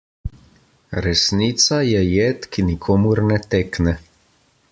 Resnica 1.05 1.79
je 1.89 2.01
jed, 2.07 2.49
ki 2.57 2.67
nikomur 2.71 3.23
ne 3.31 3.39
tekne. 3.55 3.99